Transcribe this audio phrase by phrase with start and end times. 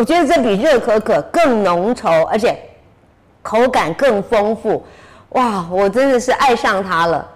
[0.00, 2.58] 我觉得这比热可可更浓稠，而且
[3.42, 4.82] 口感更丰富。
[5.32, 7.30] 哇，我真的是爱上它了。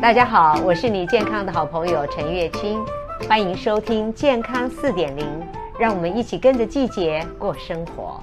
[0.00, 2.80] 大家好，我是你健康的好朋友陈月清，
[3.28, 5.26] 欢迎收听健康四点零，
[5.80, 8.22] 让我们一起跟着季节过生活。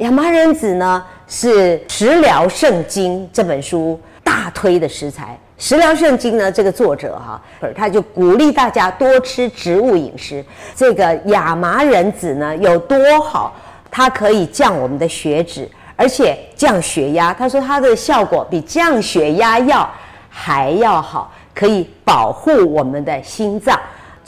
[0.00, 5.38] 亚麻仁籽呢，是《食疗圣经》这本书大推的食材。
[5.62, 7.38] 《食疗圣经》呢，这个作者哈，
[7.76, 10.42] 他就鼓励大家多吃植物饮食。
[10.74, 13.54] 这个亚麻仁籽呢，有多好？
[13.90, 15.68] 它可以降我们的血脂。
[15.96, 19.86] 而且降血压，他说它的效果比降血压药
[20.30, 23.78] 还要好，可以保护我们的心脏，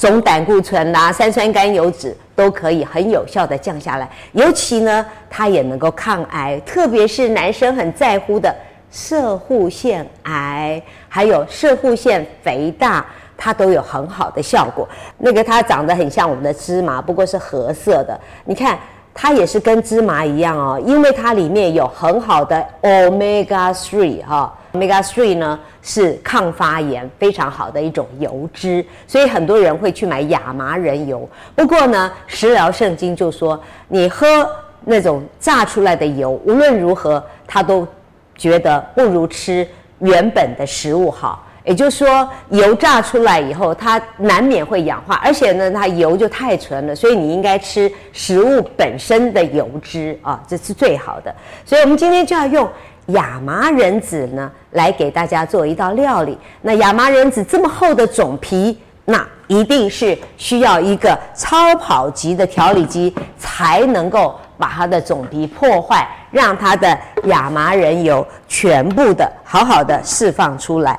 [0.03, 4.11] 总胆固醇啊、三酸甘油脂都可以很有效的降下来。
[4.33, 8.53] 尤其呢，它也能够抗癌，特别是男生很在乎的
[8.91, 14.89] 射护腺癌，还有射护腺肥大，它都有很好的效果。
[15.19, 18.77] 那个它长得很像我们的芝麻，不过是褐色的，你看。
[19.15, 31.29] 它也是跟芝麻一样哦，因为它里面有很好的 omega three 哈，omega three 呢是抗发炎非常好的一种油脂，所以很多人会去买亚麻仁油。
[31.55, 34.27] 不过呢，食疗圣经就说，你喝
[34.85, 37.87] 那种榨出来的油，无论如何，他都
[38.35, 39.67] 觉得不如吃
[39.99, 41.47] 原本的食物好。
[41.65, 51.33] 也就是说，油炸出来以后，它难免会氧化，而且呢，它油就太纯了，所以你应该吃食物本身的油脂啊，这是最好的。
[51.65, 52.69] 所以我们今天就要用
[53.07, 56.37] 亚麻仁籽呢，来给大家做一道料理。
[56.61, 70.99] 那亚麻仁籽这么厚的种皮，那一定是需要一个超跑级的调理机才能够把它的种皮破坏，让它的亚麻仁油全部的好好的释放出来。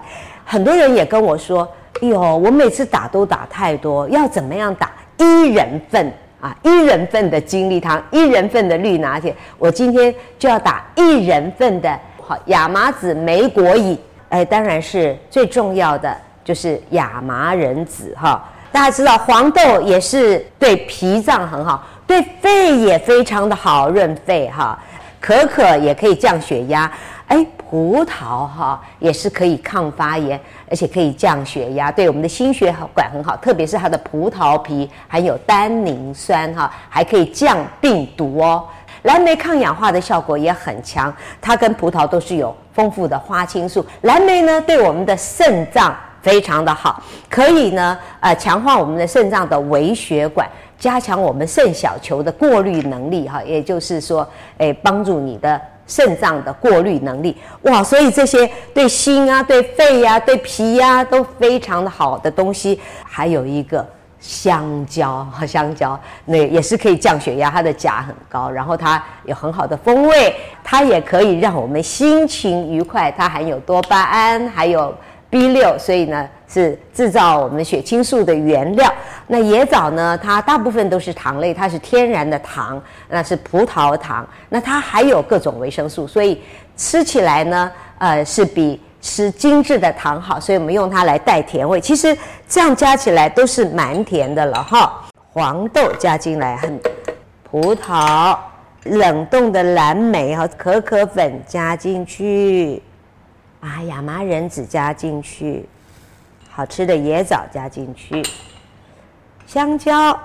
[0.54, 1.68] 很多人也跟我说
[2.00, 4.92] ：“哎呦，我每次打都打太多，要怎么样打？
[5.18, 9.36] 一人份啊，一人份的精力汤，一人份的绿拿铁。
[9.58, 13.98] 我今天就要打一人份的好亚麻籽莓果饮。
[14.30, 18.48] 哎，当然是最重要的就是亚麻仁籽哈。
[18.72, 24.78] 大家知道黄豆也是对脾脏很好，对肺也非常的好，润肺哈。
[25.20, 26.92] 可可也可以降血压。”
[27.28, 30.40] 哎，葡萄哈也是可以抗发炎，
[30.70, 33.36] 而且可以降血压，对我们的心血管很好。
[33.38, 38.64] 特别是它的葡萄皮含有单宁酸哈，还可以降病毒哦。
[39.04, 41.12] 蓝莓抗氧化的效果也很强，
[41.42, 43.84] 它跟葡萄都是有丰富的花青素。
[44.02, 50.48] 蓝莓呢，对我们的肾脏非常的好，可以呢呃强化我们的肾脏的微血管，
[50.78, 54.28] 加强我们肾小球的过滤能力哈，也就是说，
[54.60, 55.60] 哎，帮助你的。
[55.86, 63.86] 肾脏的过滤能力哇，所以这些对心啊、对肺呀、对脾呀、都非常的好的东西，还有一个
[64.20, 74.94] 香蕉和香蕉，那也是可以降血压，它的钾很高，然后它有很好的风味，它也可以让我们心情愉快，它含有多巴胺，还有。
[75.30, 78.94] B 六，所以呢是制造我们血清素的原料。
[79.26, 84.28] 那椰枣呢，它大部分都是糖类，它是天然的糖，那是葡萄糖。
[84.50, 86.40] 那它还有各种维生素，所以
[86.78, 90.40] 吃起来呢，呃，是比吃精致的糖好。
[90.40, 91.82] 所以我们用它来带甜味。
[91.82, 92.16] 其实
[92.48, 95.02] 这样加起来都是蛮甜的了哈。
[95.32, 96.80] 黄豆加进来，很
[97.50, 98.38] 葡萄
[98.84, 102.80] 冷冻的蓝莓和可可粉加进去。
[103.60, 105.66] 把亚麻仁籽加进去，
[106.56, 108.22] 好吃的椰枣加进去，
[109.48, 110.16] 香蕉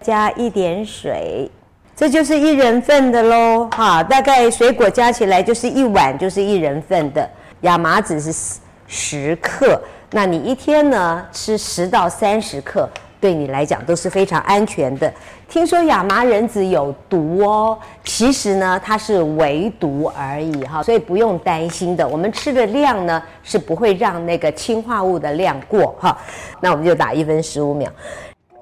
[0.00, 1.50] 加一点水，
[1.94, 3.68] 这就是一人份的喽。
[3.70, 7.28] 哈，大概水果加起来就是一碗，就是一人份的。
[7.60, 9.78] 亚麻籽是十克，
[10.10, 12.88] 那你一天呢吃十到三十克。
[13.24, 15.10] 对你来讲都是非常安全的。
[15.48, 22.06] 听说亚麻仁籽有毒哦，其实呢它是微毒而已哈，所以不用担心的。
[22.06, 26.14] 我们吃的量呢是不会让那个氰化物的量过哈。
[26.60, 27.90] 那我们就打一分十五秒，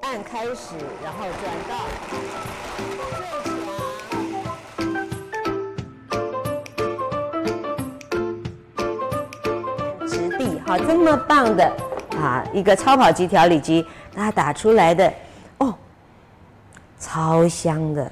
[0.02, 1.74] 按开始，然后转到
[2.08, 2.16] 最
[10.06, 11.64] 强，直地哈，这么棒的
[12.12, 13.84] 啊一个超跑级调理机。
[14.14, 15.12] 它打出来的
[15.58, 15.74] 哦，
[16.98, 18.10] 超香的。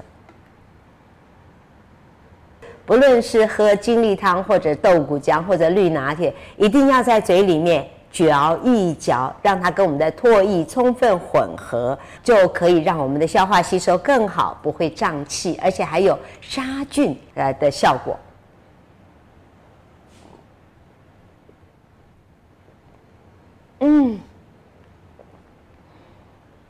[2.85, 18.19] 不论是喝精力汤，或者豆谷浆，或者绿拿铁，一定要在嘴里面嚼一嚼，让它跟我们的唾液充分混合，就可以让我们的消化吸收更好，不会胀气，而且还有杀菌呃的效果。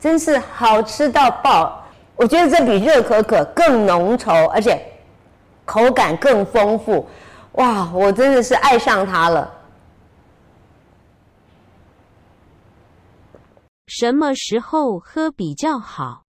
[0.02, 1.80] 真是好吃到爆！
[2.16, 4.84] 我觉得这比热可可更浓稠，而且
[5.64, 7.08] 口感更丰富。
[7.52, 9.48] 哇，我真的是爱上它了。
[13.86, 16.24] 什么时候喝比较好？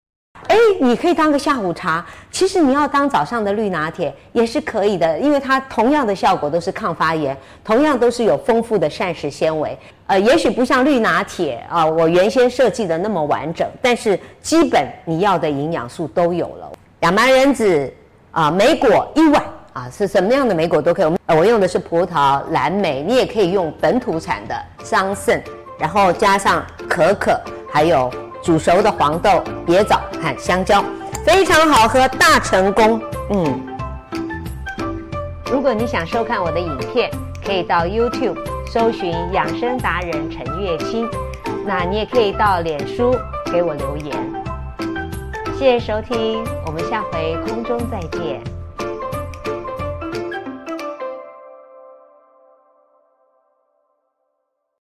[0.54, 2.06] 哎，你可以当个下午茶。
[2.30, 9.76] 其实你要当早上的绿拿铁也是可以的，因为它同样的效果都是抗发炎，同样都是有丰富的膳食纤维。
[10.06, 16.72] 呃，也许不像绿拿铁啊，我原先设计的那么完整，但是基本你要的营养素都有了。
[17.00, 17.92] 亚麻仁籽
[18.30, 21.06] 啊，莓果一碗啊，是什么样的莓果都可以。
[21.06, 25.42] 我我用的是葡萄、蓝莓，你也可以用本土产的桑葚，
[25.80, 27.42] 然后加上可可，
[27.72, 28.12] 还有。
[28.44, 30.84] 煮熟的黄豆、椰枣和香蕉，
[31.26, 33.02] 非常好喝，大成功。
[33.30, 33.60] 嗯，
[35.50, 37.10] 如果你想收看我的影片，
[37.44, 38.38] 可以到 YouTube
[38.68, 41.10] 搜寻养生达人陈月清，
[41.66, 43.16] 那你也可以到脸书
[43.52, 44.14] 给我留言。
[45.58, 48.53] 谢谢收听，我们下回空中再见。